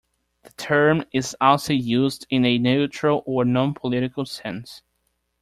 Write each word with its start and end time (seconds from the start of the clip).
The 0.41 0.49
term 0.53 1.03
is 1.13 1.35
also 1.39 1.73
used 1.73 2.25
in 2.31 2.43
a 2.43 2.57
neutral 2.57 3.21
or 3.27 3.45
non-political 3.45 4.25
sense. 4.25 4.81